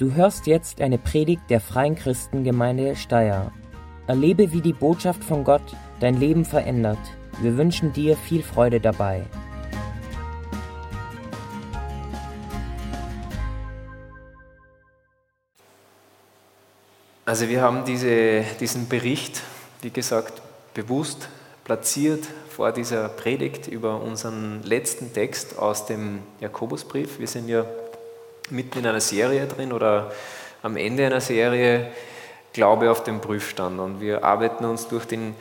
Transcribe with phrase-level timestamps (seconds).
[0.00, 3.52] Du hörst jetzt eine Predigt der Freien Christengemeinde Steyr.
[4.06, 6.96] Erlebe, wie die Botschaft von Gott dein Leben verändert.
[7.42, 9.26] Wir wünschen dir viel Freude dabei.
[17.26, 19.42] Also wir haben diese, diesen Bericht,
[19.82, 20.40] wie gesagt,
[20.72, 21.28] bewusst
[21.64, 27.18] platziert vor dieser Predigt über unseren letzten Text aus dem Jakobusbrief.
[27.18, 27.66] Wir sind ja
[28.50, 30.12] mitten in einer Serie drin oder
[30.62, 31.90] am Ende einer Serie
[32.52, 35.36] Glaube auf dem Prüfstand und wir arbeiten uns durch den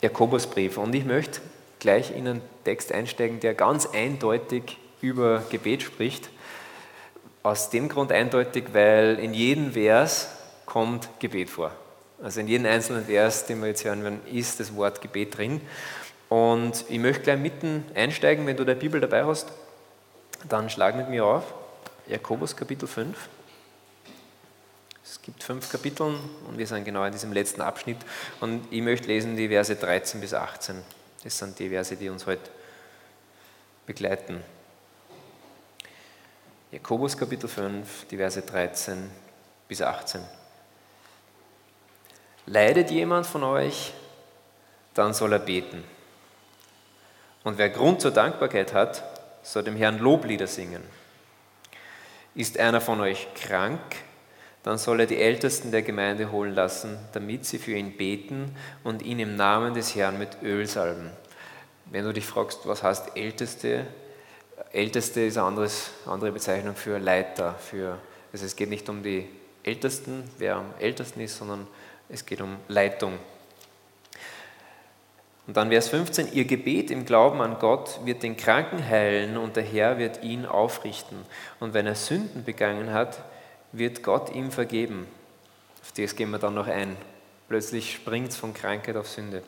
[0.00, 0.76] Jakobusbrief.
[0.76, 1.40] Und ich möchte
[1.78, 6.30] gleich in einen Text einsteigen, der ganz eindeutig über Gebet spricht.
[7.44, 10.28] Aus dem Grund eindeutig, weil in jedem Vers
[10.66, 11.72] kommt Gebet vor.
[12.22, 15.60] Also in jedem einzelnen Vers, den wir jetzt hören werden, ist das Wort Gebet drin.
[16.28, 19.48] Und ich möchte gleich mitten einsteigen, wenn du der Bibel dabei hast,
[20.48, 21.44] dann schlag mit mir auf.
[22.12, 23.16] Jakobus Kapitel 5.
[25.02, 26.14] Es gibt fünf Kapitel
[26.46, 27.96] und wir sind genau in diesem letzten Abschnitt.
[28.38, 30.76] Und ich möchte lesen die Verse 13 bis 18.
[31.24, 32.50] Das sind die Verse, die uns heute
[33.86, 34.42] begleiten.
[36.70, 39.10] Jakobus Kapitel 5, die Verse 13
[39.66, 40.20] bis 18.
[42.44, 43.94] Leidet jemand von euch,
[44.92, 45.82] dann soll er beten.
[47.42, 49.02] Und wer Grund zur Dankbarkeit hat,
[49.42, 50.82] soll dem Herrn Loblieder singen.
[52.34, 53.80] Ist einer von euch krank,
[54.62, 59.02] dann soll er die Ältesten der Gemeinde holen lassen, damit sie für ihn beten und
[59.02, 61.10] ihn im Namen des Herrn mit Öl salben.
[61.86, 63.86] Wenn du dich fragst, was heißt Älteste?
[64.72, 67.54] Älteste ist eine anderes, andere Bezeichnung für Leiter.
[67.54, 67.98] Für,
[68.32, 69.28] also es geht nicht um die
[69.62, 71.66] Ältesten, wer am ältesten ist, sondern
[72.08, 73.18] es geht um Leitung.
[75.46, 79.56] Und dann Vers 15, ihr Gebet im Glauben an Gott wird den Kranken heilen und
[79.56, 81.18] der Herr wird ihn aufrichten.
[81.58, 83.22] Und wenn er Sünden begangen hat,
[83.72, 85.08] wird Gott ihm vergeben.
[85.82, 86.96] Auf das gehen wir dann noch ein.
[87.48, 89.42] Plötzlich springt es von Krankheit auf Sünde.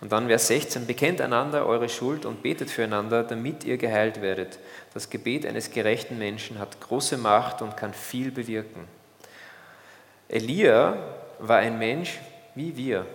[0.00, 4.58] Und dann Vers 16, bekennt einander eure Schuld und betet füreinander, damit ihr geheilt werdet.
[4.92, 8.86] Das Gebet eines gerechten Menschen hat große Macht und kann viel bewirken.
[10.28, 10.96] Elia
[11.38, 12.18] war ein Mensch
[12.54, 13.06] wie wir.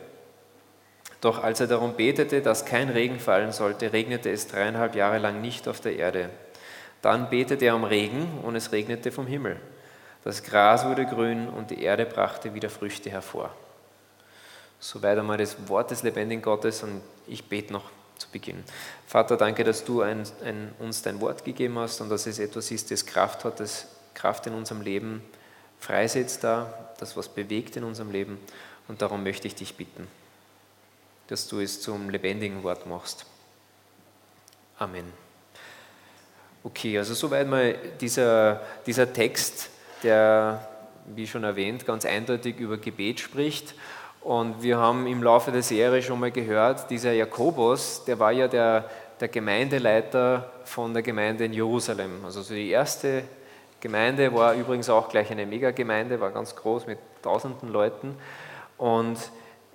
[1.22, 5.41] Doch als er darum betete, dass kein Regen fallen sollte, regnete es dreieinhalb Jahre lang
[5.41, 6.30] nicht auf der Erde.
[7.02, 9.58] Dann betete er um Regen und es regnete vom Himmel.
[10.24, 13.53] Das Gras wurde grün und die Erde brachte wieder Früchte hervor.
[14.79, 17.84] Soweit einmal das Wort des lebendigen Gottes und ich bete noch
[18.18, 18.63] zu Beginn.
[19.08, 22.72] Vater, danke, dass du ein, ein, uns dein Wort gegeben hast und dass es etwas
[22.72, 25.22] ist, das Kraft hat, das Kraft in unserem Leben
[25.79, 28.38] freisetzt da, das was bewegt in unserem Leben.
[28.88, 30.08] Und darum möchte ich dich bitten,
[31.29, 33.25] dass du es zum lebendigen Wort machst.
[34.78, 35.06] Amen.
[36.63, 39.69] Okay, also soweit mal dieser, dieser Text,
[40.03, 40.67] der,
[41.16, 43.75] wie schon erwähnt, ganz eindeutig über Gebet spricht.
[44.22, 48.47] Und wir haben im Laufe der Serie schon mal gehört, dieser Jakobus, der war ja
[48.47, 52.25] der, der Gemeindeleiter von der Gemeinde in Jerusalem.
[52.25, 53.23] Also so die erste
[53.79, 58.17] Gemeinde war übrigens auch gleich eine Megagemeinde, war ganz groß mit tausenden Leuten.
[58.78, 59.17] Und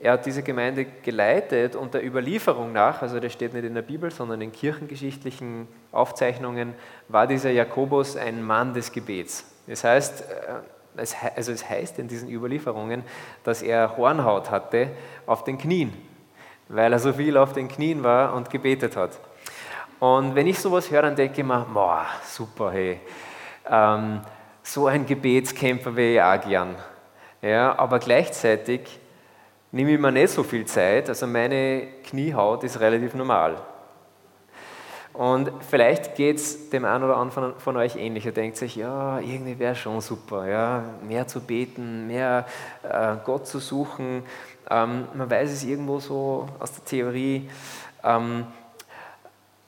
[0.00, 3.82] er hat diese Gemeinde geleitet und der Überlieferung nach, also das steht nicht in der
[3.82, 6.74] Bibel, sondern in kirchengeschichtlichen Aufzeichnungen,
[7.08, 9.44] war dieser Jakobus ein Mann des Gebets.
[9.66, 11.04] Das heißt, äh,
[11.34, 13.02] also es heißt in diesen Überlieferungen,
[13.42, 14.90] dass er Hornhaut hatte
[15.26, 15.92] auf den Knien,
[16.68, 19.18] weil er so viel auf den Knien war und gebetet hat.
[20.00, 23.00] Und wenn ich sowas höre, dann denke ich mir, boah, super, hey,
[23.68, 24.20] ähm,
[24.62, 26.74] so ein Gebetskämpfer wäre ich auch gern.
[27.42, 29.00] Ja, aber gleichzeitig
[29.74, 33.56] nehme ich mir nicht so viel Zeit, also meine Kniehaut ist relativ normal.
[35.12, 38.24] Und vielleicht geht es dem einen oder anderen von euch ähnlich.
[38.24, 42.46] Ihr denkt sich, ja, irgendwie wäre schon super, ja, mehr zu beten, mehr
[42.84, 44.22] äh, Gott zu suchen.
[44.70, 47.50] Ähm, man weiß es irgendwo so aus der Theorie.
[48.04, 48.46] Ähm,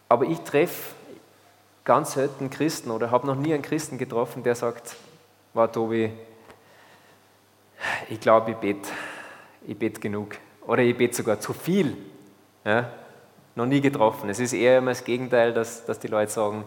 [0.09, 0.95] aber ich treffe
[1.85, 4.95] ganz selten Christen oder habe noch nie einen Christen getroffen, der sagt,
[5.53, 6.13] war Tobi,
[8.09, 8.89] ich glaube, ich bete
[9.67, 10.37] ich bet genug
[10.67, 11.97] oder ich bete sogar zu viel.
[12.65, 12.91] Ja?
[13.55, 14.29] Noch nie getroffen.
[14.29, 16.65] Es ist eher immer das Gegenteil, dass, dass die Leute sagen,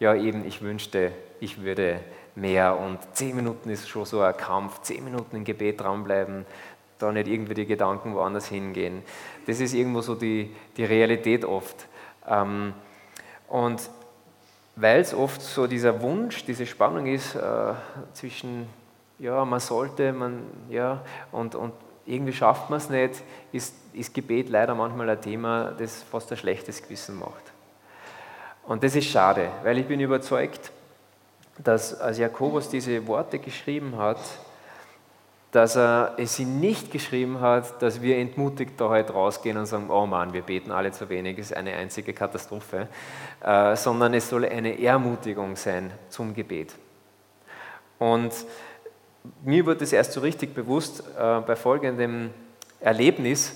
[0.00, 2.00] ja eben, ich wünschte, ich würde
[2.34, 6.44] mehr und zehn Minuten ist schon so ein Kampf, zehn Minuten im Gebet dranbleiben,
[6.98, 9.02] da nicht irgendwie die Gedanken woanders hingehen.
[9.46, 11.86] Das ist irgendwo so die, die Realität oft.
[12.28, 12.74] Ähm,
[13.48, 13.88] und
[14.76, 17.74] weil es oft so dieser Wunsch, diese Spannung ist äh,
[18.12, 18.66] zwischen,
[19.18, 21.72] ja, man sollte, man, ja, und, und
[22.06, 23.22] irgendwie schafft man es nicht,
[23.52, 27.52] ist, ist Gebet leider manchmal ein Thema, das fast ein schlechtes Gewissen macht.
[28.66, 30.70] Und das ist schade, weil ich bin überzeugt,
[31.58, 34.18] dass als Jakobus diese Worte geschrieben hat,
[35.54, 40.04] dass er sie nicht geschrieben hat, dass wir entmutigt da heute rausgehen und sagen, oh
[40.04, 42.88] Mann, wir beten alle zu wenig, ist eine einzige Katastrophe,
[43.40, 46.74] äh, sondern es soll eine Ermutigung sein zum Gebet.
[48.00, 48.32] Und
[49.44, 52.30] mir wurde es erst so richtig bewusst äh, bei folgendem
[52.80, 53.54] Erlebnis,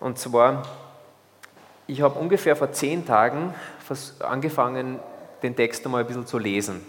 [0.00, 0.62] und zwar,
[1.86, 3.52] ich habe ungefähr vor zehn Tagen
[4.20, 5.00] angefangen,
[5.42, 6.80] den Text einmal ein bisschen zu lesen.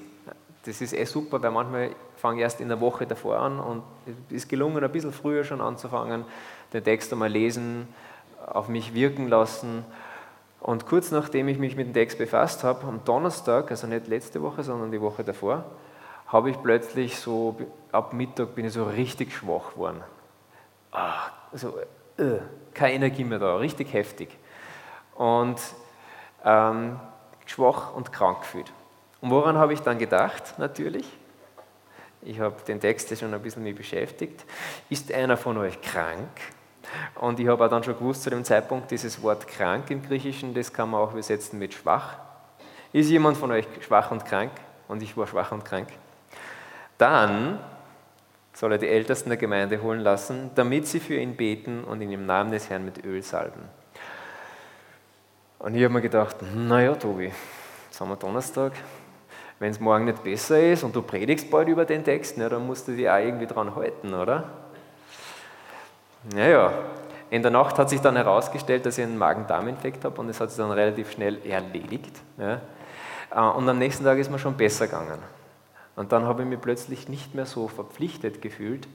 [0.66, 3.84] Das ist eh super, weil manchmal fange ich erst in der Woche davor an und
[4.06, 6.26] es ist gelungen, ein bisschen früher schon anzufangen,
[6.74, 7.88] den Text einmal lesen,
[8.46, 9.86] auf mich wirken lassen.
[10.60, 14.42] Und kurz nachdem ich mich mit dem Text befasst habe, am Donnerstag, also nicht letzte
[14.42, 15.64] Woche, sondern die Woche davor,
[16.30, 17.56] habe ich plötzlich so,
[17.92, 20.04] ab Mittag bin ich so richtig schwach geworden.
[20.92, 21.78] Ah, so,
[22.18, 22.40] äh,
[22.74, 24.30] keine Energie mehr da, richtig heftig.
[25.16, 25.60] Und
[26.46, 27.00] ähm,
[27.46, 28.72] schwach und krank gefühlt.
[29.22, 31.06] Und woran habe ich dann gedacht, natürlich?
[32.22, 34.46] Ich habe den Text schon ein bisschen mit beschäftigt.
[34.90, 36.30] Ist einer von euch krank?
[37.16, 40.54] Und ich habe auch dann schon gewusst zu dem Zeitpunkt, dieses Wort krank im Griechischen,
[40.54, 42.18] das kann man auch übersetzen mit schwach.
[42.94, 44.52] Ist jemand von euch schwach und krank?
[44.88, 45.90] Und ich war schwach und krank.
[47.00, 47.60] Dann
[48.54, 52.12] soll er die Ältesten der Gemeinde holen lassen, damit sie für ihn beten und ihn
[52.12, 53.62] im Namen des Herrn mit Öl salben.
[55.60, 57.32] Und ich habe mir gedacht, naja, Tobi,
[57.86, 58.74] jetzt haben wir Donnerstag,
[59.60, 62.68] wenn es morgen nicht besser ist und du predigst bald über den Text, ne, dann
[62.68, 64.50] musst du dich auch irgendwie dran halten, oder?
[66.36, 66.74] Naja,
[67.30, 70.50] in der Nacht hat sich dann herausgestellt, dass ich einen Magen-Darm-Infekt habe und es hat
[70.50, 72.20] sich dann relativ schnell erledigt.
[72.38, 72.60] Ja.
[73.32, 75.39] Äh, und am nächsten Tag ist mir schon besser gegangen.
[76.00, 78.88] Und dann habe ich mich plötzlich nicht mehr so verpflichtet gefühlt,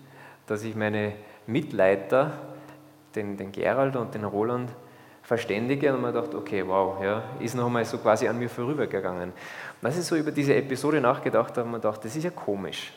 [0.46, 1.12] dass ich meine
[1.46, 2.32] Mitleiter,
[3.14, 4.70] den, den Gerald und den Roland,
[5.22, 9.34] verständige und man dachte, okay, wow, ja, ist noch einmal so quasi an mir vorübergegangen.
[9.34, 12.90] Und als ich so über diese Episode nachgedacht habe, man dachte, das ist ja komisch.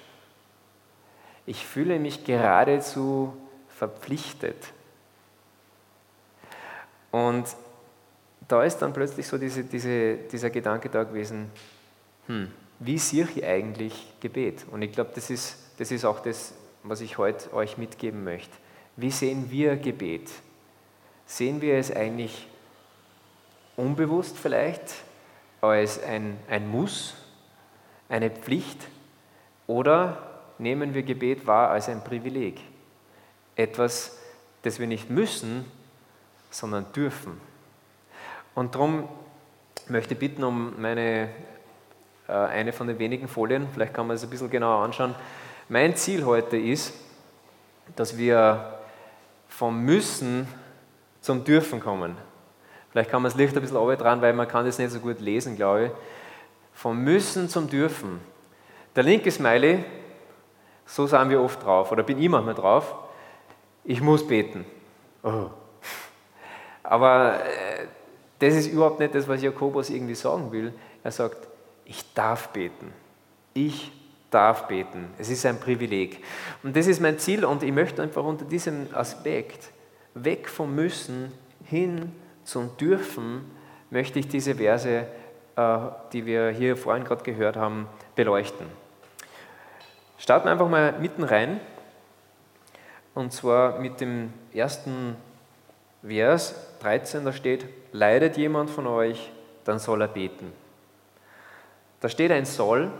[1.45, 3.35] Ich fühle mich geradezu
[3.67, 4.71] verpflichtet.
[7.11, 7.43] Und
[8.47, 11.51] da ist dann plötzlich so diese, diese, dieser Gedanke da gewesen,
[12.27, 14.65] hm, wie sehe ich eigentlich Gebet?
[14.71, 16.53] Und ich glaube, das ist, das ist auch das,
[16.83, 18.55] was ich heute euch mitgeben möchte.
[18.95, 20.29] Wie sehen wir Gebet?
[21.25, 22.47] Sehen wir es eigentlich
[23.75, 24.95] unbewusst vielleicht
[25.61, 27.15] als ein, ein Muss,
[28.09, 28.87] eine Pflicht
[29.65, 32.59] oder nehmen wir Gebet wahr als ein Privileg?
[33.55, 34.17] Etwas,
[34.61, 35.65] das wir nicht müssen,
[36.49, 37.39] sondern dürfen.
[38.55, 39.07] Und darum
[39.87, 41.29] möchte ich bitten um meine
[42.27, 45.15] eine von den wenigen Folien, vielleicht kann man es ein bisschen genauer anschauen.
[45.69, 46.93] Mein Ziel heute ist,
[47.95, 48.79] dass wir
[49.47, 50.47] vom Müssen
[51.21, 52.17] zum Dürfen kommen.
[52.91, 55.19] Vielleicht kann man das Licht ein bisschen dran, weil man kann das nicht so gut
[55.19, 55.91] lesen, glaube ich.
[56.73, 58.19] Vom Müssen zum Dürfen.
[58.95, 59.83] Der linke Smiley,
[60.85, 62.95] so sind wir oft drauf, oder bin ich manchmal drauf,
[63.83, 64.65] ich muss beten.
[65.23, 65.49] Oh.
[66.83, 67.87] Aber äh,
[68.39, 70.73] das ist überhaupt nicht das, was Jakobus irgendwie sagen will.
[71.03, 71.47] Er sagt,
[71.87, 72.93] ich darf beten.
[73.53, 73.91] Ich
[74.29, 75.07] darf beten.
[75.17, 76.23] Es ist ein Privileg.
[76.63, 79.71] Und das ist mein Ziel und ich möchte einfach unter diesem Aspekt
[80.13, 81.31] weg vom Müssen
[81.65, 82.11] hin
[82.43, 83.49] zum Dürfen,
[83.89, 85.05] möchte ich diese Verse,
[85.55, 85.77] äh,
[86.13, 88.67] die wir hier vorhin gerade gehört haben, beleuchten.
[90.17, 91.59] Starten wir einfach mal mitten rein
[93.13, 95.15] und zwar mit dem ersten
[96.05, 99.31] Vers 13, da steht, leidet jemand von euch,
[99.63, 100.51] dann soll er beten.
[101.99, 102.91] Da steht ein Soll,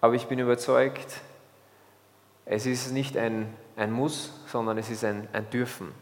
[0.00, 1.20] aber ich bin überzeugt,
[2.44, 5.92] es ist nicht ein, ein Muss, sondern es ist ein, ein Dürfen.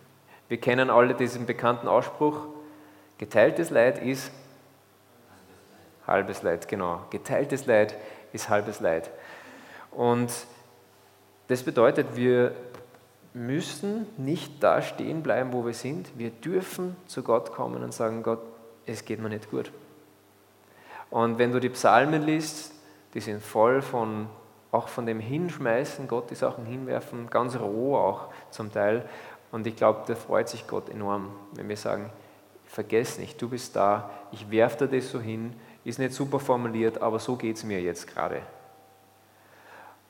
[0.49, 2.47] Wir kennen alle diesen bekannten Ausspruch,
[3.19, 4.31] geteiltes Leid ist
[6.07, 7.01] halbes Leid, genau.
[7.11, 7.97] Geteiltes Leid
[8.33, 9.11] ist halbes Leid.
[9.91, 10.31] Und
[11.49, 12.53] das bedeutet, wir
[13.33, 16.17] müssen nicht da stehen bleiben, wo wir sind.
[16.17, 18.41] Wir dürfen zu Gott kommen und sagen, Gott,
[18.87, 19.73] es geht mir nicht gut.
[21.15, 22.73] Und wenn du die Psalmen liest,
[23.15, 24.27] die sind voll von,
[24.73, 29.09] auch von dem Hinschmeißen, Gott die Sachen hinwerfen, ganz roh auch zum Teil.
[29.53, 32.11] Und ich glaube, da freut sich Gott enorm, wenn wir sagen,
[32.65, 35.55] vergess nicht, du bist da, ich werfe dir das so hin,
[35.85, 38.43] ist nicht super formuliert, aber so geht es mir jetzt gerade.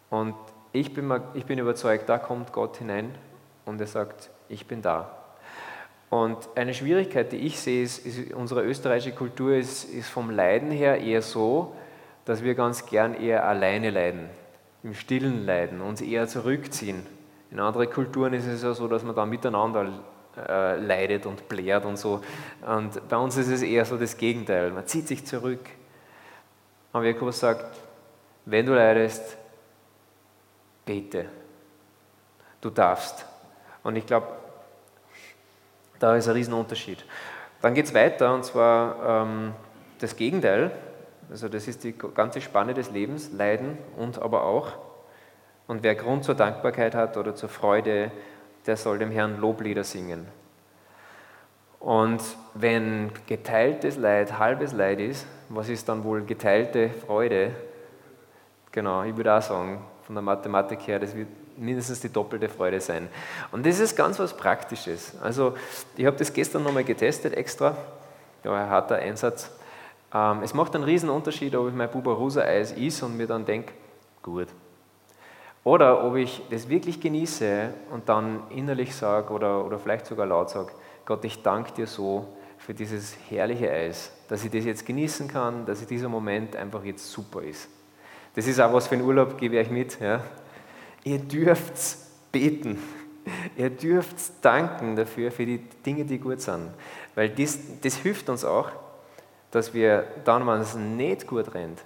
[0.08, 0.34] Und
[0.72, 3.14] ich bin, ich bin überzeugt, da kommt Gott hinein
[3.66, 5.23] und er sagt, ich bin da.
[6.14, 10.70] Und eine Schwierigkeit, die ich sehe, ist, ist unsere österreichische Kultur ist, ist vom Leiden
[10.70, 11.74] her eher so,
[12.24, 14.30] dass wir ganz gern eher alleine leiden,
[14.84, 17.04] im Stillen leiden, uns eher zurückziehen.
[17.50, 19.88] In anderen Kulturen ist es ja so, dass man da miteinander
[20.36, 22.20] äh, leidet und blärt und so.
[22.64, 24.70] Und bei uns ist es eher so das Gegenteil.
[24.70, 25.68] Man zieht sich zurück.
[26.92, 27.76] Aber Jakobus sagt,
[28.44, 29.36] wenn du leidest,
[30.86, 31.24] bete.
[32.60, 33.26] Du darfst.
[33.82, 34.43] Und ich glaube,
[36.04, 37.02] da ist ein Riesenunterschied.
[37.62, 39.54] Dann geht es weiter und zwar ähm,
[40.00, 40.70] das Gegenteil.
[41.30, 44.72] Also das ist die ganze Spanne des Lebens, Leiden und aber auch.
[45.66, 48.10] Und wer Grund zur Dankbarkeit hat oder zur Freude,
[48.66, 50.26] der soll dem Herrn Loblieder singen.
[51.80, 52.20] Und
[52.52, 57.52] wenn geteiltes Leid halbes Leid ist, was ist dann wohl geteilte Freude?
[58.72, 62.80] Genau, ich würde auch sagen, von der Mathematik her, das wird mindestens die doppelte Freude
[62.80, 63.08] sein.
[63.52, 65.12] Und das ist ganz was Praktisches.
[65.22, 65.54] Also
[65.96, 67.76] ich habe das gestern nochmal getestet extra,
[68.42, 69.50] ja, ein harter Einsatz.
[70.12, 73.72] Ähm, es macht einen riesen Unterschied, ob ich mein Bubarusa-Eis is und mir dann denke,
[74.22, 74.48] gut.
[75.64, 80.50] Oder ob ich das wirklich genieße und dann innerlich sage oder, oder vielleicht sogar laut
[80.50, 80.72] sage,
[81.06, 85.66] Gott, ich danke dir so für dieses herrliche Eis, dass ich das jetzt genießen kann,
[85.66, 87.68] dass dieser Moment einfach jetzt super ist.
[88.34, 90.00] Das ist auch was für einen Urlaub, gebe ich euch mit.
[90.00, 90.20] Ja.
[91.04, 91.74] Ihr dürft
[92.32, 92.78] beten.
[93.56, 96.70] Ihr dürft danken dafür, für die Dinge, die gut sind.
[97.14, 98.70] Weil das, das hilft uns auch,
[99.50, 101.80] dass wir dann, wenn es nicht gut rennt,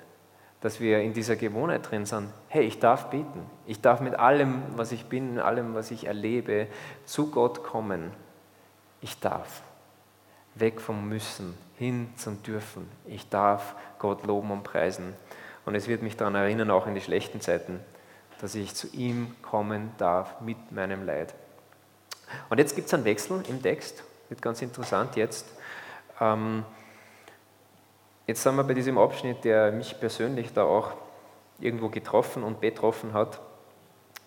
[0.61, 3.43] dass wir in dieser Gewohnheit drin sind, hey, ich darf beten.
[3.67, 6.67] Ich darf mit allem, was ich bin, allem, was ich erlebe,
[7.05, 8.11] zu Gott kommen
[9.01, 9.63] ich darf.
[10.55, 12.89] Weg vom Müssen, hin zum Dürfen.
[13.07, 15.15] Ich darf Gott loben und preisen.
[15.65, 17.81] Und es wird mich daran erinnern, auch in die schlechten Zeiten,
[18.41, 21.35] dass ich zu ihm kommen darf mit meinem Leid.
[22.51, 25.47] Und jetzt gibt es einen Wechsel im Text, wird ganz interessant jetzt.
[26.21, 26.65] Ähm,
[28.27, 30.93] jetzt sind wir bei diesem Abschnitt, der mich persönlich da auch
[31.59, 33.41] irgendwo getroffen und betroffen hat.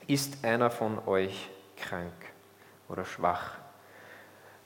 [0.07, 2.11] Ist einer von euch krank
[2.89, 3.61] oder schwach?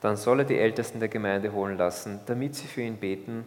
[0.06, 3.44] dann soll er die Ältesten der Gemeinde holen lassen, damit sie für ihn beten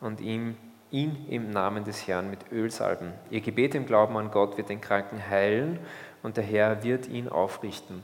[0.00, 0.56] und ihm,
[0.90, 3.12] ihn im Namen des Herrn mit Öl salben.
[3.30, 5.78] Ihr Gebet im Glauben an Gott wird den Kranken heilen
[6.22, 8.02] und der Herr wird ihn aufrichten.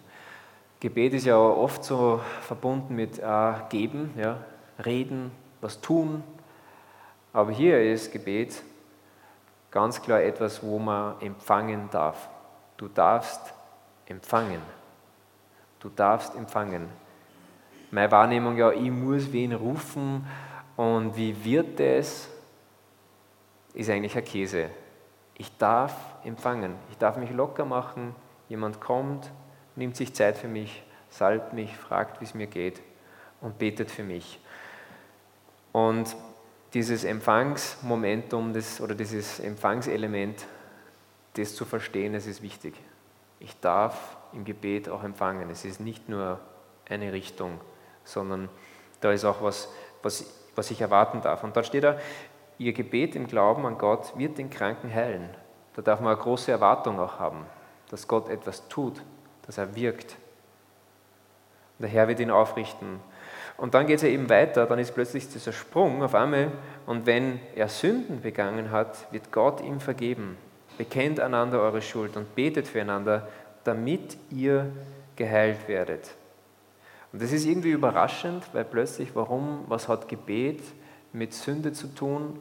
[0.81, 4.39] Gebet ist ja oft so verbunden mit äh, Geben, ja,
[4.85, 6.25] Reden, was tun.
[7.33, 8.63] Aber hier ist Gebet
[9.71, 12.29] ganz klar etwas, wo man empfangen darf.
[12.77, 13.41] Du darfst
[14.07, 14.61] empfangen.
[15.79, 16.89] Du darfst empfangen
[17.93, 20.27] meine Wahrnehmung, ja, ich muss wen rufen
[20.77, 22.29] und wie wird das,
[23.75, 24.71] ist eigentlich ein Käse.
[25.37, 28.15] Ich darf empfangen, ich darf mich locker machen,
[28.49, 29.31] jemand kommt,
[29.77, 32.81] nimmt sich Zeit für mich, salbt mich, fragt, wie es mir geht
[33.41, 34.41] und betet für mich.
[35.73, 36.15] Und
[36.75, 40.47] dieses Empfangsmomentum das, oder dieses Empfangselement,
[41.35, 42.75] das zu verstehen, das ist wichtig.
[43.41, 45.51] Ich darf im Gebet auch empfangen.
[45.51, 46.41] Es ist nicht nur
[46.89, 47.61] eine Richtung,
[48.05, 48.49] sondern
[49.01, 49.69] da ist auch was,
[50.03, 51.43] was, was ich erwarten darf.
[51.43, 51.99] Und dort steht da,
[52.63, 55.29] ihr Gebet im Glauben an Gott wird den Kranken heilen.
[55.75, 57.47] Da darf man eine große Erwartung auch haben,
[57.91, 59.03] dass Gott etwas tut,
[59.47, 60.17] dass er wirkt.
[61.79, 63.01] Und der Herr wird ihn aufrichten.
[63.57, 66.51] Und dann geht es ja eben weiter, dann ist plötzlich dieser Sprung auf einmal,
[66.87, 70.37] und wenn er Sünden begangen hat, wird Gott ihm vergeben.
[70.79, 73.29] Bekennt einander eure Schuld und betet füreinander,
[73.65, 74.71] damit ihr
[75.17, 76.15] geheilt werdet.
[77.13, 80.63] Und das ist irgendwie überraschend, weil plötzlich, warum, was hat Gebet
[81.13, 82.41] mit Sünde zu tun?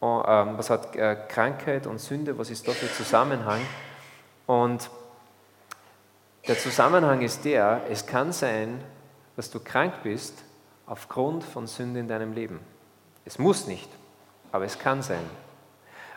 [0.00, 3.60] Oh, ähm, was hat äh, Krankheit und Sünde, was ist da für Zusammenhang?
[4.46, 4.90] Und
[6.46, 8.80] der Zusammenhang ist der, es kann sein,
[9.36, 10.42] dass du krank bist
[10.86, 12.60] aufgrund von Sünde in deinem Leben.
[13.24, 13.88] Es muss nicht,
[14.52, 15.24] aber es kann sein.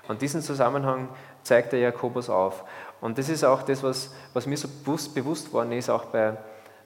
[0.08, 1.10] Und diesen Zusammenhang
[1.44, 2.64] zeigt der Jakobus auf.
[3.02, 6.38] Und das ist auch das, was, was mir so bewusst, worden ist, auch bei,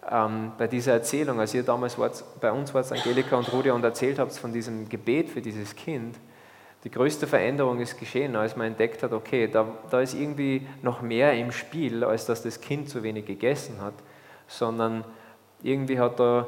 [0.09, 3.83] ähm, bei dieser Erzählung, als ihr damals wart, bei uns wart, Angelika und Rudi, und
[3.83, 6.15] erzählt habt von diesem Gebet für dieses Kind,
[6.85, 11.01] die größte Veränderung ist geschehen, als man entdeckt hat, okay, da, da ist irgendwie noch
[11.01, 13.95] mehr im Spiel, als dass das Kind zu wenig gegessen hat,
[14.47, 15.03] sondern
[15.61, 16.47] irgendwie hat da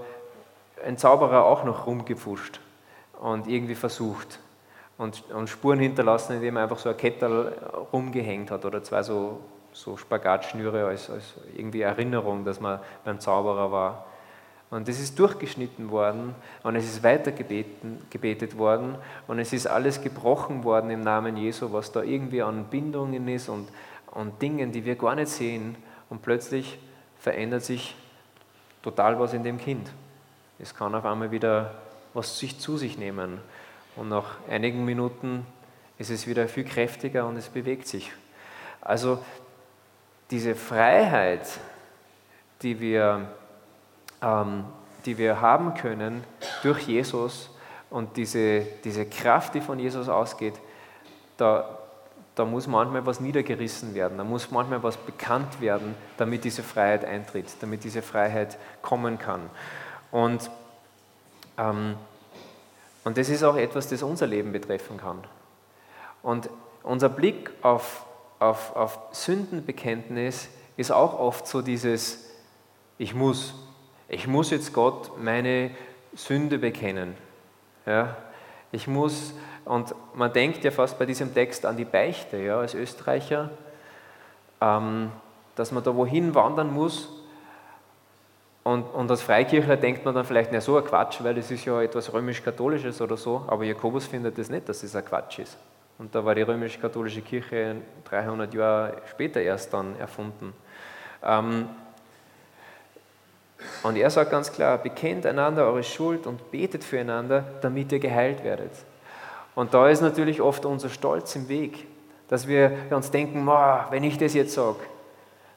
[0.86, 2.62] ein Zauberer auch noch rumgepfuscht
[3.20, 4.40] und irgendwie versucht
[4.98, 7.54] und, und Spuren hinterlassen, indem er einfach so ein Kettel
[7.92, 9.42] rumgehängt hat oder zwei so
[9.78, 14.06] so Spagatschnüre als, als irgendwie Erinnerung, dass man beim Zauberer war.
[14.70, 18.96] Und das ist durchgeschnitten worden und es ist weiter gebeten, gebetet worden
[19.28, 23.48] und es ist alles gebrochen worden im Namen Jesu, was da irgendwie an Bindungen ist
[23.48, 23.70] und,
[24.12, 25.76] und Dingen, die wir gar nicht sehen.
[26.10, 26.80] Und plötzlich
[27.18, 27.96] verändert sich
[28.82, 29.90] total was in dem Kind.
[30.60, 31.76] Es kann auf einmal wieder
[32.14, 33.40] was sich zu sich nehmen.
[33.96, 35.46] Und nach einigen Minuten
[35.98, 38.12] ist es wieder viel kräftiger und es bewegt sich.
[38.82, 39.20] Also
[40.32, 41.48] diese Freiheit,
[42.62, 43.28] die wir,
[44.22, 46.24] die wir haben können
[46.64, 47.50] durch Jesus
[47.90, 50.56] und diese, diese Kraft, die von Jesus ausgeht,
[51.38, 51.78] da,
[52.36, 57.06] da muss manchmal was niedergerissen werden, da muss manchmal was bekannt werden, damit diese Freiheit
[57.06, 59.50] eintritt, damit diese Freiheit kommen kann.
[60.12, 60.50] Und,
[61.58, 61.96] ähm,
[63.04, 65.24] und das ist auch etwas, das unser Leben betreffen kann.
[66.22, 66.50] Und
[66.84, 68.06] unser Blick auf,
[68.40, 72.30] auf, auf Sündenbekenntnis ist auch oft so dieses,
[72.98, 73.54] ich muss,
[74.10, 75.72] ich muss jetzt Gott meine
[76.16, 77.16] Sünde bekennen.
[77.86, 78.16] Ja?
[78.72, 79.34] Ich muss,
[79.66, 83.50] und man denkt ja fast bei diesem Text an die Beichte, ja, als Österreicher,
[84.62, 85.12] ähm,
[85.56, 87.10] dass man da wohin wandern muss.
[88.64, 91.64] Und, und als Freikirchler denkt man dann vielleicht, na so ein Quatsch, weil das ist
[91.64, 95.58] ja etwas römisch-katholisches oder so, aber Jakobus findet das nicht, dass das ein Quatsch ist.
[95.98, 97.78] Und da war die römisch-katholische Kirche
[98.10, 100.54] 300 Jahre später erst dann erfunden.
[101.24, 101.70] Ähm,
[103.84, 108.44] und er sagt ganz klar, bekennt einander eure Schuld und betet füreinander, damit ihr geheilt
[108.44, 108.72] werdet.
[109.56, 111.88] Und da ist natürlich oft unser Stolz im Weg,
[112.28, 114.80] dass wir uns denken, wenn ich das jetzt sage,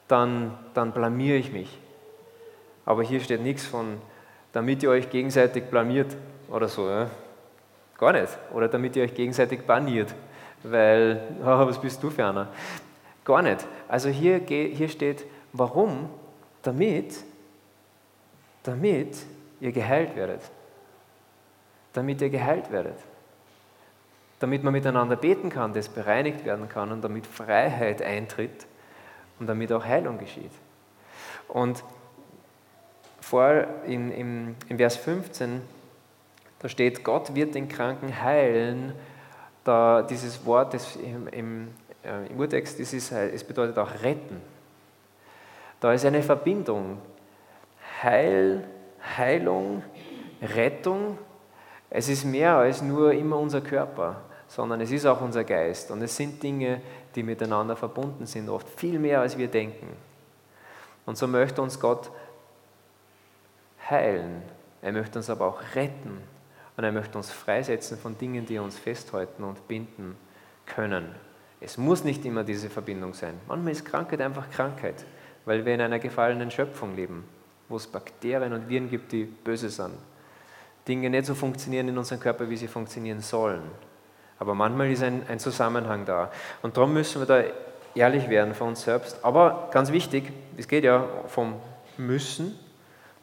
[0.07, 1.77] dann, dann blamiere ich mich.
[2.85, 3.97] Aber hier steht nichts von,
[4.53, 6.15] damit ihr euch gegenseitig blamiert
[6.49, 6.89] oder so.
[6.89, 7.09] Ja?
[7.97, 8.37] Gar nicht.
[8.53, 10.13] Oder damit ihr euch gegenseitig baniert,
[10.63, 12.47] weil, oh, was bist du für einer?
[13.23, 13.65] Gar nicht.
[13.87, 16.09] Also hier, hier steht, warum?
[16.63, 17.13] Damit
[18.63, 19.17] damit
[19.59, 20.41] ihr geheilt werdet.
[21.93, 22.97] Damit ihr geheilt werdet.
[24.39, 28.65] Damit man miteinander beten kann, das bereinigt werden kann und damit Freiheit eintritt
[29.39, 30.51] und damit auch Heilung geschieht.
[31.47, 31.83] Und
[33.19, 35.61] vor in, im, im Vers 15,
[36.59, 38.93] da steht, Gott wird den Kranken heilen.
[39.63, 41.67] Da dieses Wort das im, im,
[42.03, 44.41] äh, im Urtext, das ist, es bedeutet auch retten.
[45.79, 46.99] Da ist eine Verbindung
[48.01, 48.63] Heil,
[49.17, 49.83] Heilung,
[50.41, 51.17] Rettung,
[51.89, 55.91] es ist mehr als nur immer unser Körper, sondern es ist auch unser Geist.
[55.91, 56.81] Und es sind Dinge,
[57.13, 59.89] die miteinander verbunden sind, oft viel mehr als wir denken.
[61.05, 62.09] Und so möchte uns Gott
[63.89, 64.41] heilen.
[64.81, 66.17] Er möchte uns aber auch retten.
[66.77, 70.15] Und er möchte uns freisetzen von Dingen, die uns festhalten und binden
[70.65, 71.13] können.
[71.59, 73.33] Es muss nicht immer diese Verbindung sein.
[73.49, 75.05] Manchmal ist Krankheit einfach Krankheit,
[75.43, 77.25] weil wir in einer gefallenen Schöpfung leben
[77.71, 79.93] wo es Bakterien und Viren gibt, die böse sind.
[80.87, 83.61] Dinge nicht so funktionieren in unserem Körper, wie sie funktionieren sollen.
[84.39, 86.31] Aber manchmal ist ein, ein Zusammenhang da.
[86.61, 87.43] Und darum müssen wir da
[87.95, 89.23] ehrlich werden für uns selbst.
[89.23, 91.55] Aber ganz wichtig, es geht ja vom
[91.97, 92.57] Müssen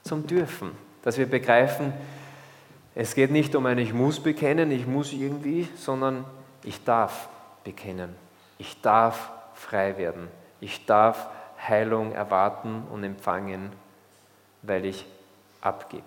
[0.02, 0.70] zum Dürfen.
[1.02, 1.92] Dass wir begreifen,
[2.94, 6.24] es geht nicht um ein Ich muss bekennen, ich muss irgendwie, sondern
[6.62, 7.28] ich darf
[7.64, 8.14] bekennen.
[8.58, 10.28] Ich darf frei werden.
[10.60, 11.28] Ich darf
[11.68, 13.72] Heilung erwarten und empfangen
[14.62, 15.06] weil ich
[15.60, 16.04] abgebe.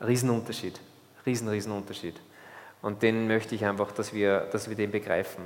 [0.00, 0.80] Riesenunterschied,
[1.24, 2.20] riesen, Riesenunterschied.
[2.82, 5.44] Und den möchte ich einfach, dass wir, dass wir den begreifen.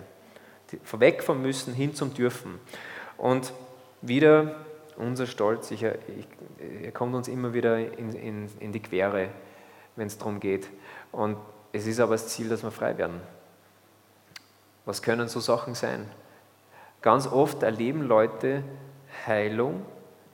[0.93, 2.59] Weg vom Müssen hin zum Dürfen.
[3.17, 3.53] Und
[4.03, 4.57] wieder
[4.97, 6.27] unser Stolz, ich, ich,
[6.83, 9.29] er kommt uns immer wieder in, in, in die Quere,
[9.97, 10.69] wenn es darum geht.
[11.13, 11.37] Und
[11.73, 13.21] es ist aber das Ziel, dass wir frei werden.
[14.85, 16.07] Was können so Sachen sein?
[17.03, 18.63] Ganz oft erleben Leute
[19.27, 19.85] Heilung,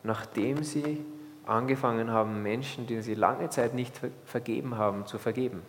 [0.03, 1.05] nachdem sie
[1.47, 5.63] angefangen haben, Menschen, die sie lange Zeit nicht vergeben haben, zu vergeben.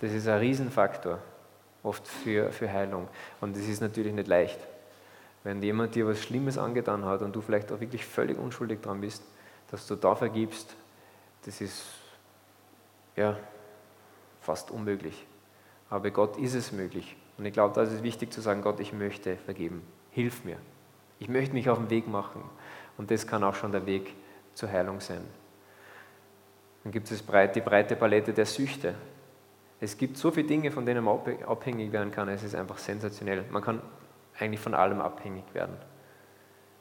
[0.00, 1.18] Das ist ein Riesenfaktor
[1.82, 3.08] oft für, für Heilung.
[3.40, 4.58] Und das ist natürlich nicht leicht.
[5.44, 9.00] Wenn jemand dir was Schlimmes angetan hat und du vielleicht auch wirklich völlig unschuldig dran
[9.00, 9.22] bist,
[9.70, 10.74] dass du da vergibst,
[11.44, 11.84] das ist
[13.14, 13.36] ja
[14.40, 15.26] fast unmöglich.
[15.88, 17.16] Aber Gott ist es möglich.
[17.38, 19.82] Und ich glaube, da ist es wichtig zu sagen, Gott, ich möchte vergeben.
[20.10, 20.56] Hilf mir.
[21.18, 22.42] Ich möchte mich auf den Weg machen.
[22.98, 24.14] Und das kann auch schon der Weg
[24.54, 25.24] zur Heilung sein.
[26.82, 27.18] Dann gibt es
[27.52, 28.94] die breite Palette der Süchte.
[29.80, 32.28] Es gibt so viele Dinge, von denen man abhängig werden kann.
[32.28, 33.44] Es ist einfach sensationell.
[33.50, 33.82] Man kann
[34.38, 35.76] eigentlich von allem abhängig werden.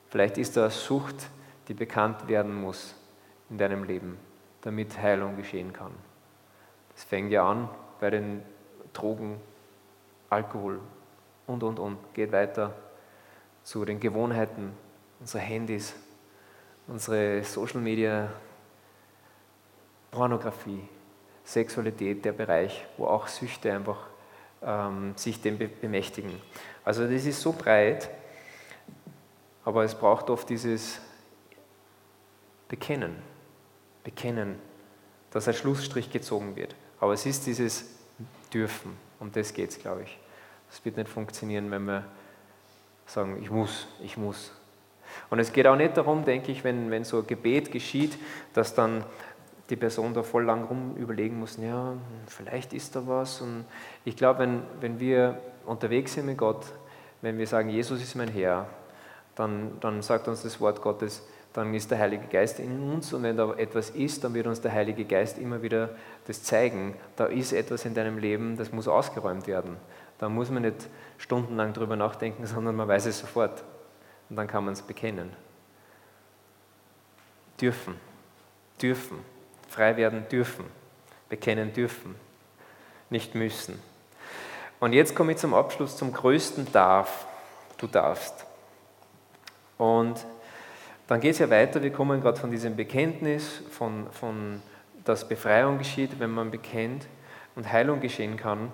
[0.10, 1.28] Vielleicht ist da eine Sucht,
[1.68, 2.96] die bekannt werden muss
[3.50, 4.18] in deinem Leben,
[4.62, 5.92] damit Heilung geschehen kann.
[6.94, 7.68] Das fängt ja an
[8.00, 8.42] bei den
[8.94, 9.42] Drogen,
[10.30, 10.80] Alkohol
[11.48, 11.98] und, und, und.
[12.14, 12.74] Geht weiter
[13.64, 14.72] zu den Gewohnheiten
[15.20, 15.96] unserer Handys,
[16.88, 18.32] unsere Social Media,
[20.12, 20.88] Pornografie,
[21.44, 24.08] Sexualität, der Bereich, wo auch Süchte einfach
[24.62, 26.42] ähm, sich dem bemächtigen.
[26.84, 28.10] Also das ist so breit,
[29.64, 31.00] aber es braucht oft dieses
[32.68, 33.16] Bekennen,
[34.04, 34.60] Bekennen,
[35.32, 36.76] dass ein Schlussstrich gezogen wird.
[37.00, 37.86] Aber es ist dieses
[38.54, 40.18] Dürfen, um das geht es, glaube ich.
[40.72, 42.06] Es wird nicht funktionieren, wenn wir
[43.06, 44.52] sagen, ich muss, ich muss,
[45.30, 48.18] und es geht auch nicht darum, denke ich, wenn, wenn so ein Gebet geschieht,
[48.54, 49.04] dass dann
[49.70, 51.94] die Person da voll lang rum überlegen muss, ja,
[52.28, 53.42] vielleicht ist da was.
[53.42, 53.66] Und
[54.04, 56.66] ich glaube, wenn, wenn wir unterwegs sind mit Gott,
[57.22, 58.68] wenn wir sagen, Jesus ist mein Herr,
[59.36, 61.24] dann, dann sagt uns das Wort Gottes,
[61.54, 64.60] dann ist der Heilige Geist in uns und wenn da etwas ist, dann wird uns
[64.60, 65.90] der Heilige Geist immer wieder
[66.28, 66.96] das zeigen.
[67.16, 69.78] Da ist etwas in deinem Leben, das muss ausgeräumt werden.
[70.20, 73.64] Da muss man nicht stundenlang drüber nachdenken, sondern man weiß es sofort.
[74.30, 75.32] Und dann kann man es bekennen.
[77.60, 77.96] Dürfen,
[78.82, 79.20] dürfen,
[79.70, 80.66] frei werden dürfen,
[81.30, 82.16] bekennen dürfen,
[83.10, 83.80] nicht müssen.
[84.80, 87.28] Und jetzt komme ich zum Abschluss zum größten Darf.
[87.78, 88.46] Du darfst.
[89.78, 90.26] Und
[91.08, 94.62] dann geht es ja weiter, wir kommen gerade von diesem Bekenntnis, von, von
[95.04, 97.08] dass Befreiung geschieht, wenn man bekennt
[97.56, 98.72] und Heilung geschehen kann.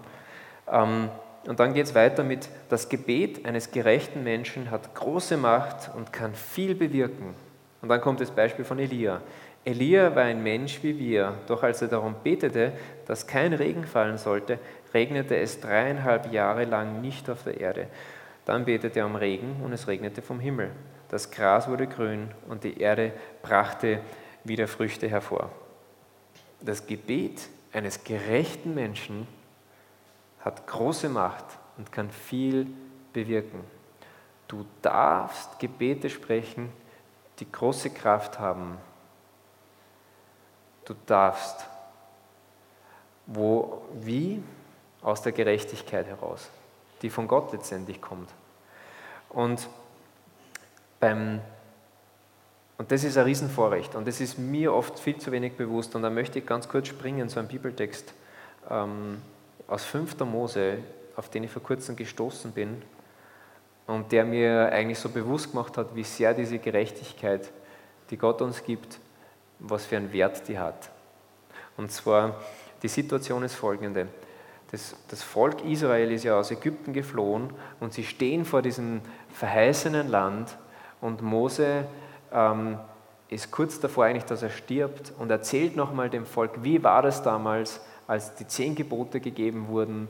[0.72, 1.10] Ähm,
[1.47, 6.13] und dann geht es weiter mit, das Gebet eines gerechten Menschen hat große Macht und
[6.13, 7.34] kann viel bewirken.
[7.82, 9.21] Und dann kommt das Beispiel von Elia.
[9.65, 12.73] Elia war ein Mensch wie wir, doch als er darum betete,
[13.08, 14.60] dass kein Regen fallen sollte,
[14.93, 17.88] regnete es dreieinhalb Jahre lang nicht auf der Erde.
[18.45, 20.71] Dann betete er um Regen und es regnete vom Himmel
[21.12, 23.99] das Gras wurde grün und die Erde brachte
[24.45, 25.51] wieder Früchte hervor.
[26.62, 29.27] Das Gebet eines gerechten Menschen
[30.43, 31.45] hat große Macht
[31.77, 32.67] und kann viel
[33.13, 33.63] bewirken.
[34.47, 36.71] Du darfst Gebete sprechen,
[37.39, 38.77] die große Kraft haben.
[40.86, 41.65] Du darfst.
[43.27, 44.43] Wo, wie?
[45.01, 46.49] Aus der Gerechtigkeit heraus,
[47.01, 48.30] die von Gott letztendlich kommt.
[49.30, 49.67] Und
[50.99, 51.41] beim
[52.82, 55.93] und das ist ein Riesenvorrecht und das ist mir oft viel zu wenig bewusst.
[55.93, 58.12] Und da möchte ich ganz kurz springen zu einem Bibeltext
[58.71, 59.21] ähm,
[59.71, 60.19] aus 5.
[60.25, 60.79] Mose,
[61.15, 62.81] auf den ich vor kurzem gestoßen bin
[63.88, 67.49] und der mir eigentlich so bewusst gemacht hat, wie sehr diese Gerechtigkeit,
[68.10, 68.99] die Gott uns gibt,
[69.60, 70.89] was für einen Wert die hat.
[71.77, 72.36] Und zwar,
[72.84, 74.10] die Situation ist folgende.
[74.71, 80.10] Das, das Volk Israel ist ja aus Ägypten geflohen und sie stehen vor diesem verheißenen
[80.10, 80.57] Land
[80.99, 81.86] und Mose
[82.34, 82.77] ähm,
[83.29, 87.23] ist kurz davor eigentlich, dass er stirbt und erzählt nochmal dem Volk, wie war das
[87.23, 87.79] damals,
[88.12, 90.10] als die zehn Gebote gegeben wurden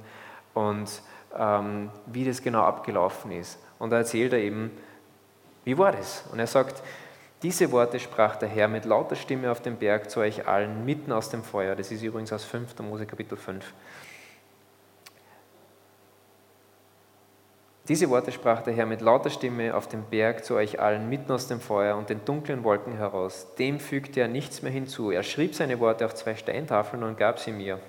[0.55, 0.89] und
[1.37, 3.59] ähm, wie das genau abgelaufen ist.
[3.77, 4.71] Und da erzählt er eben,
[5.65, 6.23] wie war das?
[6.31, 6.81] Und er sagt,
[7.43, 11.11] diese Worte sprach der Herr mit lauter Stimme auf dem Berg zu euch allen, mitten
[11.11, 11.75] aus dem Feuer.
[11.75, 12.79] Das ist übrigens aus 5.
[12.79, 13.71] Mose Kapitel 5.
[17.87, 21.31] Diese Worte sprach der Herr mit lauter Stimme auf dem Berg zu euch allen mitten
[21.31, 23.47] aus dem Feuer und den dunklen Wolken heraus.
[23.59, 25.11] Dem fügte er nichts mehr hinzu.
[25.11, 27.79] Er schrieb seine Worte auf zwei Steintafeln und gab sie mir.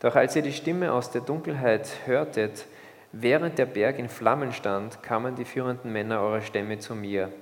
[0.00, 2.66] Doch als ihr die Stimme aus der Dunkelheit hörtet,
[3.12, 7.32] während der Berg in Flammen stand, kamen die führenden Männer eurer Stämme zu mir.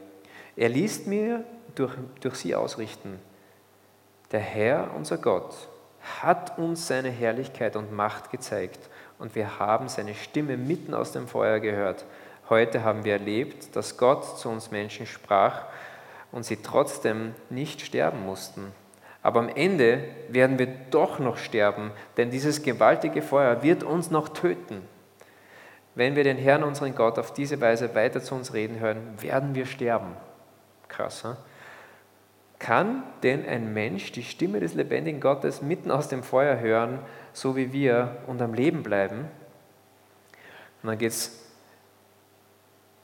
[0.56, 3.18] Er ließ mir durch, durch sie ausrichten.
[4.32, 5.54] Der Herr, unser Gott,
[6.20, 8.88] hat uns seine Herrlichkeit und Macht gezeigt
[9.18, 12.04] und wir haben seine Stimme mitten aus dem Feuer gehört.
[12.48, 15.64] Heute haben wir erlebt, dass Gott zu uns Menschen sprach
[16.32, 18.72] und sie trotzdem nicht sterben mussten.
[19.26, 24.28] Aber am Ende werden wir doch noch sterben, denn dieses gewaltige Feuer wird uns noch
[24.28, 24.82] töten.
[25.96, 29.56] Wenn wir den Herrn, unseren Gott, auf diese Weise weiter zu uns reden hören, werden
[29.56, 30.12] wir sterben.
[30.86, 31.34] Krass, hm?
[32.60, 37.00] Kann denn ein Mensch die Stimme des lebendigen Gottes mitten aus dem Feuer hören
[37.32, 39.28] so wie wir und am Leben bleiben.
[40.82, 41.50] Und dann geht es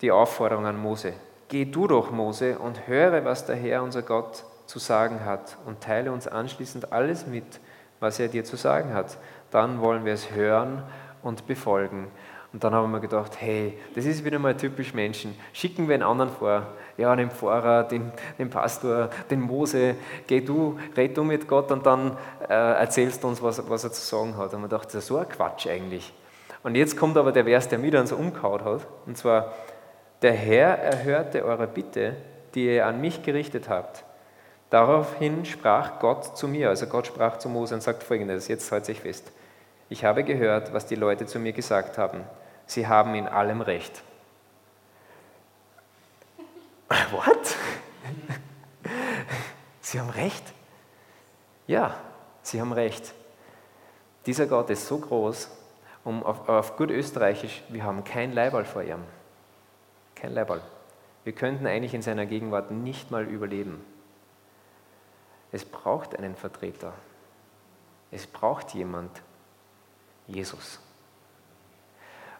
[0.02, 1.14] die Aufforderung an Mose.
[1.48, 5.80] Geh du doch, Mose, und höre, was der Herr, unser Gott, zu sagen hat und
[5.80, 7.60] teile uns anschließend alles mit,
[8.00, 9.18] was er dir zu sagen hat.
[9.50, 10.82] Dann wollen wir es hören
[11.22, 12.08] und befolgen.
[12.52, 15.34] Und dann haben wir gedacht, hey, das ist wieder mal typisch Menschen.
[15.54, 16.66] Schicken wir einen anderen vor.
[16.98, 19.94] Ja, den Pfarrer, den, den Pastor, den Mose,
[20.26, 23.92] geh du, red du mit Gott und dann äh, erzählst du uns, was, was er
[23.92, 24.52] zu sagen hat.
[24.52, 26.12] Und man dachte, das ist so ein Quatsch eigentlich.
[26.62, 28.86] Und jetzt kommt aber der Vers, der mich dann so umgehauen hat.
[29.06, 29.54] Und zwar,
[30.20, 32.16] der Herr erhörte eure Bitte,
[32.54, 34.04] die ihr an mich gerichtet habt.
[34.72, 38.86] Daraufhin sprach Gott zu mir, also Gott sprach zu Mose und sagt folgendes, jetzt hält
[38.86, 39.30] sich fest.
[39.88, 42.24] Ich habe gehört, was die Leute zu mir gesagt haben
[42.72, 44.02] sie haben in allem Recht.
[47.10, 47.56] What?
[49.80, 50.42] Sie haben Recht?
[51.66, 51.94] Ja,
[52.42, 53.12] sie haben Recht.
[54.24, 55.50] Dieser Gott ist so groß,
[56.04, 59.04] um auf, auf gut österreichisch, wir haben kein Leibwall vor ihm.
[60.14, 60.62] Kein Leibwall.
[61.24, 63.84] Wir könnten eigentlich in seiner Gegenwart nicht mal überleben.
[65.52, 66.94] Es braucht einen Vertreter.
[68.10, 69.22] Es braucht jemand.
[70.26, 70.80] Jesus.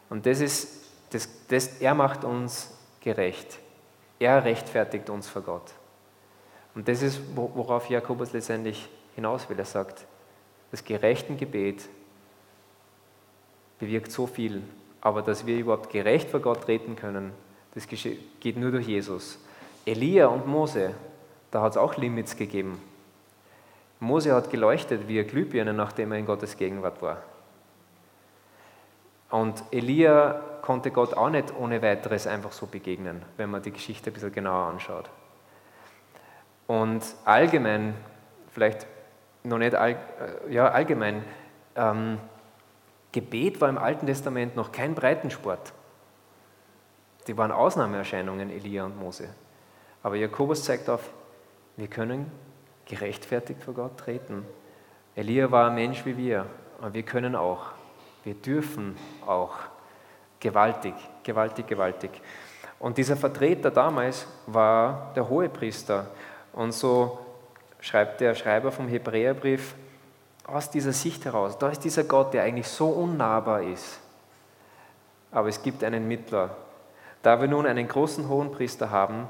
[0.09, 2.70] Und das ist, das, das, er macht uns
[3.01, 3.59] gerecht.
[4.18, 5.72] Er rechtfertigt uns vor Gott.
[6.75, 9.59] Und das ist, worauf Jakobus letztendlich hinaus will.
[9.59, 10.07] Er sagt,
[10.70, 11.88] das gerechte Gebet
[13.79, 14.62] bewirkt so viel,
[15.01, 17.33] aber dass wir überhaupt gerecht vor Gott treten können,
[17.75, 19.38] das geht nur durch Jesus.
[19.85, 20.94] Elia und Mose,
[21.51, 22.81] da hat es auch Limits gegeben.
[24.03, 27.23] Mose hat geleuchtet wie eine Glühbirne, nachdem er in Gottes Gegenwart war.
[29.31, 34.11] Und Elia konnte Gott auch nicht ohne weiteres einfach so begegnen, wenn man die Geschichte
[34.11, 35.09] ein bisschen genauer anschaut.
[36.67, 37.95] Und allgemein,
[38.51, 38.88] vielleicht
[39.45, 41.25] noch nicht all, äh, ja, allgemein,
[41.77, 42.19] ähm,
[43.12, 45.73] Gebet war im Alten Testament noch kein Breitensport.
[47.29, 49.29] Die waren Ausnahmeerscheinungen, Elia und Mose.
[50.03, 51.09] Aber Jakobus zeigt auf,
[51.77, 52.31] wir können
[52.93, 54.45] gerechtfertigt vor Gott treten.
[55.17, 56.45] Elia war ein Mensch wie wir
[56.83, 57.71] und wir können auch.
[58.23, 59.55] Wir dürfen auch.
[60.39, 62.11] Gewaltig, gewaltig, gewaltig.
[62.79, 66.09] Und dieser Vertreter damals war der Hohepriester.
[66.53, 67.19] Und so
[67.81, 69.75] schreibt der Schreiber vom Hebräerbrief
[70.45, 74.01] aus dieser Sicht heraus, da ist dieser Gott, der eigentlich so unnahbar ist.
[75.31, 76.57] Aber es gibt einen Mittler.
[77.23, 79.29] Da wir nun einen großen Hohenpriester haben,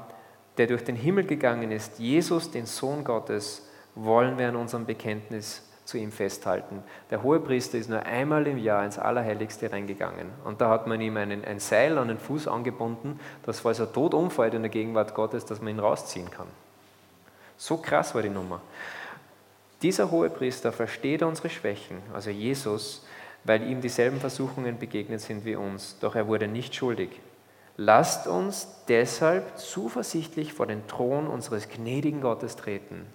[0.57, 5.63] der durch den Himmel gegangen ist, Jesus, den Sohn Gottes, wollen wir an unserem Bekenntnis
[5.85, 6.83] zu ihm festhalten.
[7.11, 10.27] Der Hohepriester ist nur einmal im Jahr ins Allerheiligste reingegangen.
[10.45, 13.91] Und da hat man ihm einen, ein Seil an den Fuß angebunden, dass falls er
[13.91, 16.47] tot umfällt in der Gegenwart Gottes, dass man ihn rausziehen kann.
[17.57, 18.61] So krass war die Nummer.
[19.81, 23.05] Dieser Hohepriester versteht unsere Schwächen, also Jesus,
[23.43, 27.09] weil ihm dieselben Versuchungen begegnet sind wie uns, doch er wurde nicht schuldig.
[27.75, 33.07] Lasst uns deshalb zuversichtlich vor den Thron unseres gnädigen Gottes treten.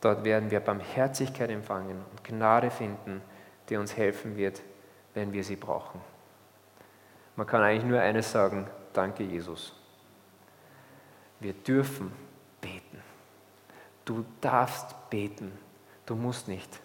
[0.00, 3.20] Dort werden wir Barmherzigkeit empfangen und Gnade finden,
[3.68, 4.62] die uns helfen wird,
[5.14, 6.00] wenn wir sie brauchen.
[7.36, 9.74] Man kann eigentlich nur eines sagen, danke Jesus.
[11.40, 12.12] Wir dürfen
[12.60, 13.02] beten.
[14.04, 15.50] Du darfst beten.
[16.06, 16.80] Du musst nicht.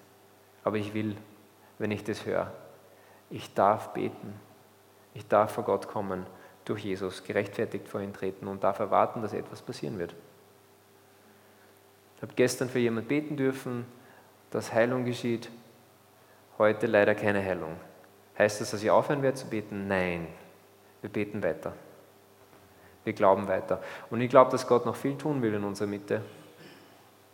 [0.63, 1.15] Aber ich will,
[1.77, 2.51] wenn ich das höre.
[3.29, 4.33] Ich darf beten.
[5.13, 6.25] Ich darf vor Gott kommen
[6.69, 10.13] durch Jesus gerechtfertigt vor ihn treten und darf erwarten, dass etwas passieren wird.
[12.15, 13.85] Ich habe gestern für jemanden beten dürfen,
[14.51, 15.49] dass Heilung geschieht.
[16.59, 17.75] Heute leider keine Heilung.
[18.37, 19.87] Heißt das, dass ich aufhören werde zu beten?
[19.87, 20.27] Nein.
[21.01, 21.73] Wir beten weiter.
[23.03, 23.81] Wir glauben weiter.
[24.11, 26.21] Und ich glaube, dass Gott noch viel tun will in unserer Mitte.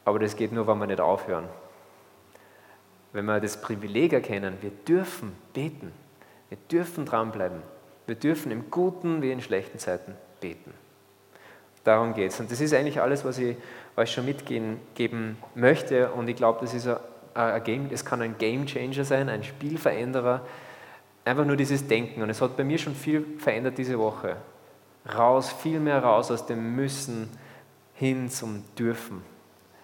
[0.05, 1.49] Aber das geht nur, wenn wir nicht aufhören.
[3.11, 5.91] Wenn wir das Privileg erkennen, wir dürfen beten.
[6.49, 7.74] Wir dürfen dranbleiben.
[8.07, 10.73] Wir dürfen im guten wie in schlechten Zeiten beten.
[11.83, 12.39] Darum geht es.
[12.39, 13.55] Und das ist eigentlich alles, was ich
[13.95, 16.11] euch schon mitgeben möchte.
[16.11, 16.97] Und ich glaube, das ist ein,
[17.35, 20.41] ein Game, es kann ein Game Changer sein, ein Spielveränderer.
[21.25, 22.21] Einfach nur dieses Denken.
[22.21, 24.37] Und es hat bei mir schon viel verändert diese Woche.
[25.15, 27.29] Raus, viel mehr raus aus dem Müssen
[27.93, 29.21] hin zum Dürfen.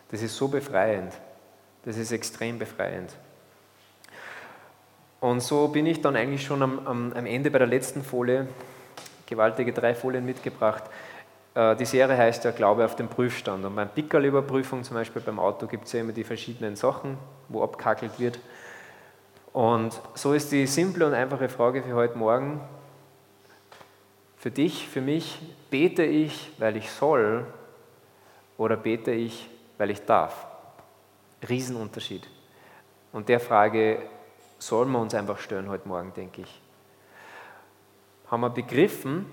[0.10, 1.14] Das ist so befreiend.
[1.86, 3.16] Das ist extrem befreiend.
[5.22, 8.48] Und so bin ich dann eigentlich schon am, am, am Ende bei der letzten Folie,
[9.28, 10.84] gewaltige drei Folien mitgebracht.
[11.54, 13.64] Äh, die Serie heißt ja Glaube auf den Prüfstand.
[13.64, 17.62] Und beim Pickerl-Überprüfung, zum Beispiel beim Auto, gibt es ja immer die verschiedenen Sachen, wo
[17.62, 18.40] abkackelt wird.
[19.54, 22.60] Und so ist die simple und einfache Frage für heute Morgen,
[24.38, 27.46] für dich, für mich, bete ich, weil ich soll
[28.58, 30.48] oder bete ich, weil ich darf?
[31.48, 32.28] Riesenunterschied.
[33.12, 34.00] Und der Frage
[34.62, 36.62] sollen wir uns einfach stellen heute Morgen, denke ich.
[38.30, 39.26] Haben wir begriffen,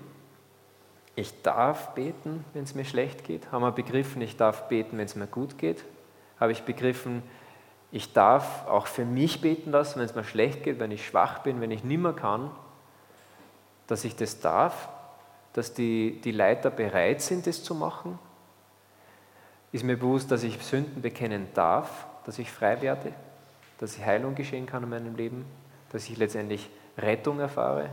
[1.15, 3.51] ich darf beten, wenn es mir schlecht geht?
[3.51, 5.85] Haben wir begriffen, ich darf beten, wenn es mir gut geht?
[6.39, 7.21] Habe ich begriffen,
[7.91, 11.39] ich darf auch für mich beten lassen, wenn es mir schlecht geht, wenn ich schwach
[11.39, 12.49] bin, wenn ich nimmer kann,
[13.87, 14.89] dass ich das darf,
[15.53, 18.17] dass die, die Leiter bereit sind, das zu machen?
[19.71, 23.13] Ist mir bewusst, dass ich Sünden bekennen darf, dass ich frei werde?
[23.79, 25.45] Dass Heilung geschehen kann in meinem Leben,
[25.91, 27.89] dass ich letztendlich Rettung erfahre.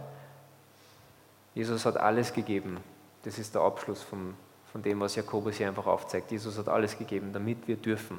[1.54, 2.78] Jesus hat alles gegeben.
[3.22, 4.34] Das ist der Abschluss von,
[4.70, 6.30] von dem, was Jakobus hier einfach aufzeigt.
[6.30, 8.18] Jesus hat alles gegeben, damit wir dürfen.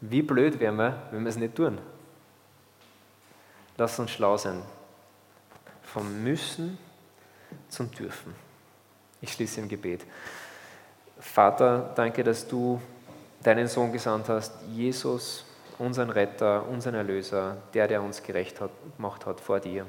[0.00, 1.78] Wie blöd wären wir, wenn wir es nicht tun?
[3.76, 4.62] Lass uns schlau sein.
[5.82, 6.78] Vom Müssen
[7.68, 8.34] zum Dürfen.
[9.20, 10.04] Ich schließe im Gebet.
[11.20, 12.80] Vater, danke, dass du
[13.42, 15.44] deinen Sohn gesandt hast, Jesus,
[15.78, 19.86] unseren Retter, unseren Erlöser, der, der uns gerecht hat, gemacht hat vor dir.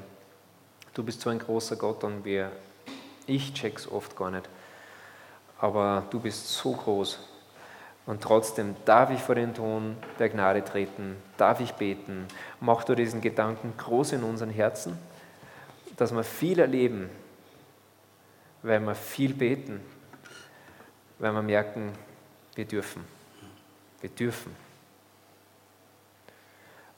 [0.92, 2.52] Du bist so ein großer Gott und wir,
[3.26, 4.48] ich check's oft gar nicht,
[5.58, 7.18] aber du bist so groß.
[8.06, 12.26] Und trotzdem darf ich vor den Thron der Gnade treten, darf ich beten.
[12.60, 14.98] Mach du diesen Gedanken groß in unseren Herzen,
[15.96, 17.08] dass wir viel erleben,
[18.62, 19.80] weil wir viel beten,
[21.18, 21.92] weil wir merken,
[22.54, 23.04] wir dürfen.
[24.00, 24.63] Wir dürfen.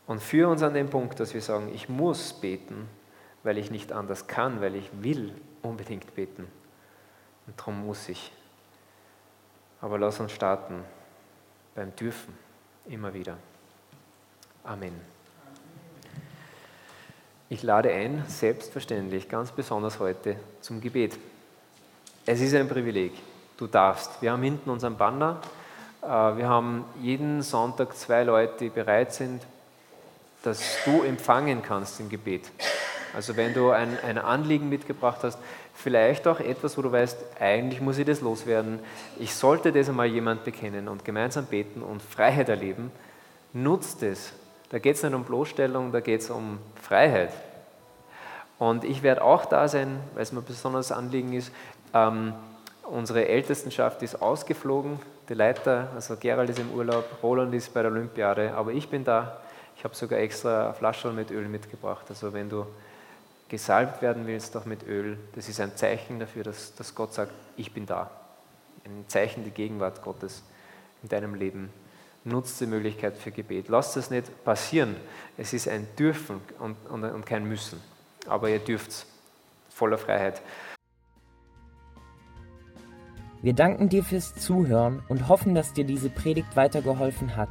[0.06, 2.88] Und führe uns an den Punkt, dass wir sagen, ich muss beten,
[3.42, 6.46] weil ich nicht anders kann, weil ich will unbedingt beten.
[7.46, 8.32] Und darum muss ich.
[9.80, 10.84] Aber lass uns starten
[11.74, 12.34] beim Dürfen,
[12.86, 13.36] immer wieder.
[14.64, 15.00] Amen.
[17.48, 21.16] Ich lade ein, selbstverständlich, ganz besonders heute, zum Gebet.
[22.24, 23.12] Es ist ein Privileg.
[23.56, 24.20] Du darfst.
[24.20, 25.40] Wir haben hinten unseren Banner.
[26.02, 29.46] Äh, wir haben jeden Sonntag zwei Leute, die bereit sind,
[30.42, 32.50] dass du empfangen kannst im Gebet.
[33.14, 35.38] Also wenn du ein, ein Anliegen mitgebracht hast,
[35.74, 38.78] vielleicht auch etwas, wo du weißt, eigentlich muss ich das loswerden,
[39.18, 42.90] ich sollte das einmal jemand bekennen und gemeinsam beten und Freiheit erleben,
[43.52, 44.32] nutzt es.
[44.70, 47.30] Da geht es nicht um Bloßstellung, da geht es um Freiheit.
[48.58, 51.52] Und ich werde auch da sein, weil es mir ein besonderes Anliegen ist.
[51.94, 52.32] Ähm,
[52.82, 57.90] unsere Ältestenschaft ist ausgeflogen, die Leiter, also Gerald ist im Urlaub, Roland ist bei der
[57.90, 59.40] Olympiade, aber ich bin da.
[59.86, 62.06] Ich habe sogar extra Flaschen mit Öl mitgebracht.
[62.08, 62.66] Also wenn du
[63.48, 67.30] gesalbt werden willst, doch mit Öl, das ist ein Zeichen dafür, dass, dass Gott sagt,
[67.56, 68.10] ich bin da.
[68.84, 70.42] Ein Zeichen der Gegenwart Gottes
[71.04, 71.70] in deinem Leben.
[72.24, 73.68] Nutzt die Möglichkeit für Gebet.
[73.68, 74.96] Lasst das nicht passieren.
[75.36, 77.80] Es ist ein Dürfen und, und, und kein Müssen.
[78.26, 79.06] Aber ihr dürft es
[79.68, 80.42] voller Freiheit.
[83.40, 87.50] Wir danken dir fürs Zuhören und hoffen, dass dir diese Predigt weitergeholfen hat.